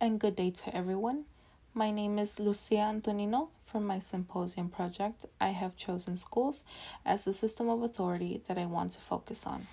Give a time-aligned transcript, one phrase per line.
[0.00, 1.24] and good day to everyone.
[1.74, 3.50] My name is Lucia Antonino.
[3.64, 6.64] For my symposium project, I have chosen schools
[7.04, 9.66] as the system of authority that I want to focus on.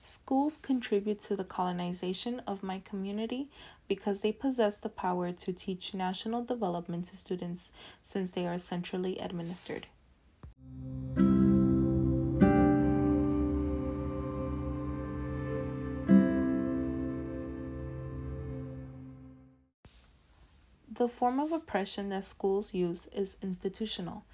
[0.00, 3.48] Schools contribute to the colonization of my community
[3.86, 7.70] because they possess the power to teach national development to students
[8.02, 9.86] since they are centrally administered.
[20.92, 24.24] The form of oppression that schools use is institutional.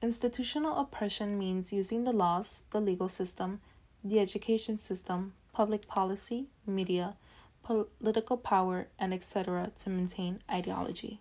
[0.00, 3.60] Institutional oppression means using the laws, the legal system,
[4.02, 7.16] the education system, public policy, media,
[7.62, 9.72] political power, and etc.
[9.76, 11.20] to maintain ideology.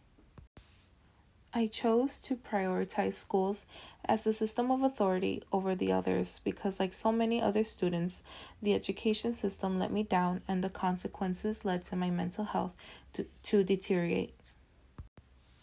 [1.54, 3.66] I chose to prioritize schools
[4.06, 8.24] as a system of authority over the others because, like so many other students,
[8.62, 12.76] the education system let me down and the consequences led to my mental health
[13.12, 14.34] to, to deteriorate.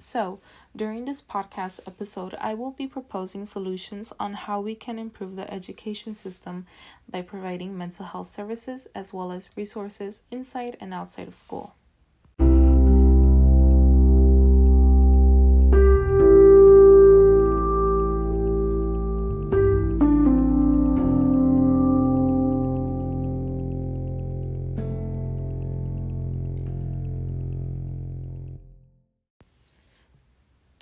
[0.02, 0.40] So,
[0.74, 5.48] during this podcast episode, I will be proposing solutions on how we can improve the
[5.48, 6.66] education system
[7.08, 11.76] by providing mental health services as well as resources inside and outside of school.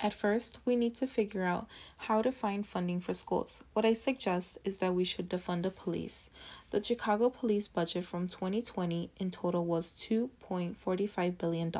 [0.03, 3.63] At first, we need to figure out how to find funding for schools.
[3.73, 6.31] What I suggest is that we should defund the police.
[6.71, 11.71] The Chicago police budget from 2020 in total was $2.45 billion.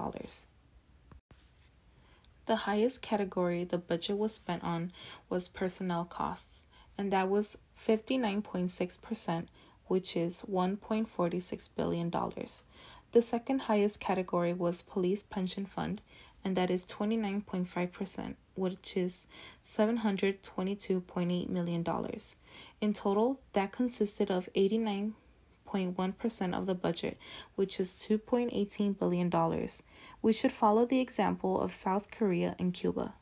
[2.46, 4.92] The highest category the budget was spent on
[5.28, 6.68] was personnel costs,
[7.00, 9.48] and that was 59.6%,
[9.88, 12.12] which is $1.46 billion.
[13.14, 16.02] The second highest category was police pension fund,
[16.44, 19.28] and that is 29.5%, which is
[19.63, 21.85] $722.8 million.
[22.81, 27.18] In total, that consisted of 89.1% of the budget,
[27.56, 29.31] which is $2.18 billion.
[30.22, 33.13] We should follow the example of South Korea and Cuba.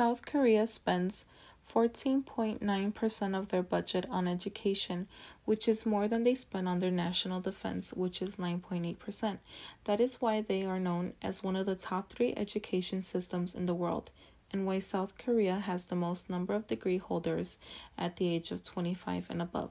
[0.00, 1.26] South Korea spends
[1.72, 5.06] 14.9% of their budget on education,
[5.44, 9.38] which is more than they spend on their national defense, which is 9.8%.
[9.84, 13.66] That is why they are known as one of the top three education systems in
[13.66, 14.10] the world,
[14.52, 17.56] and why South Korea has the most number of degree holders
[17.96, 19.70] at the age of 25 and above.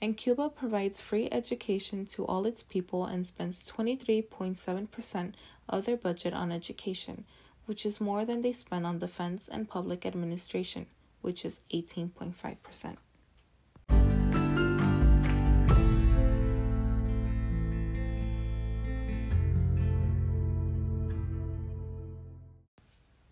[0.00, 5.32] And Cuba provides free education to all its people and spends 23.7%
[5.68, 7.24] of their budget on education,
[7.66, 10.86] which is more than they spend on defense and public administration
[11.20, 12.96] which is 18.5%.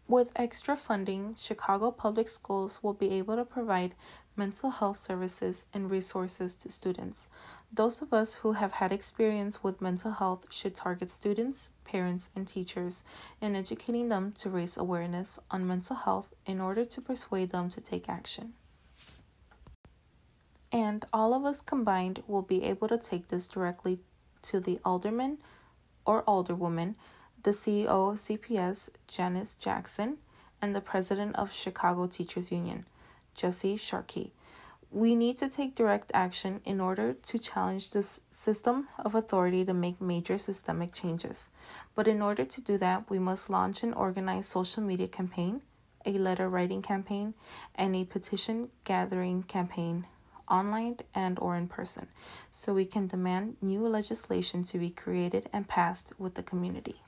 [0.08, 3.94] With extra funding, Chicago Public Schools will be able to provide
[4.36, 7.28] mental health services and resources to students.
[7.70, 12.48] Those of us who have had experience with mental health should target students, parents, and
[12.48, 13.04] teachers
[13.42, 17.80] in educating them to raise awareness on mental health in order to persuade them to
[17.82, 18.54] take action.
[20.72, 23.98] And all of us combined will be able to take this directly
[24.40, 25.36] to the alderman
[26.06, 26.94] or alderwoman
[27.44, 30.18] the CEO of CPS, Janice Jackson,
[30.60, 32.84] and the president of Chicago Teachers Union,
[33.34, 34.32] Jesse Sharkey.
[34.90, 39.72] We need to take direct action in order to challenge this system of authority to
[39.72, 41.50] make major systemic changes.
[41.94, 45.62] But in order to do that, we must launch an organized social media campaign,
[46.04, 47.34] a letter writing campaign,
[47.74, 50.06] and a petition gathering campaign
[50.50, 52.08] online and or in person
[52.50, 57.02] so we can demand new legislation to be created and passed with the community.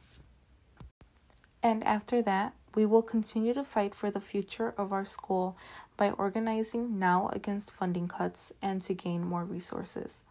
[1.62, 5.56] And after that, we will continue to fight for the future of our school
[5.96, 10.22] by organizing now against funding cuts and to gain more resources.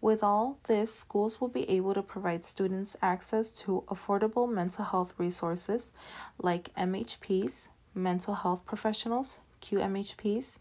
[0.00, 5.14] With all this, schools will be able to provide students access to affordable mental health
[5.18, 5.92] resources
[6.38, 10.58] like MHPs, mental health professionals, QMHPs,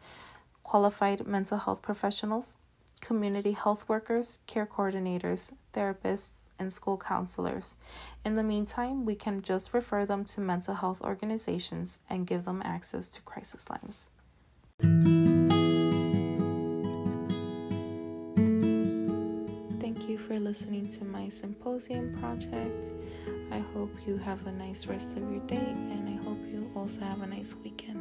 [0.64, 2.58] qualified mental health professionals,
[3.02, 7.76] community health workers, care coordinators, therapists, and school counselors.
[8.24, 12.62] In the meantime, we can just refer them to mental health organizations and give them
[12.64, 14.10] access to crisis lines.
[19.80, 22.92] Thank you for listening to my symposium project.
[23.52, 27.02] I hope you have a nice rest of your day and I hope you also
[27.02, 28.01] have a nice weekend.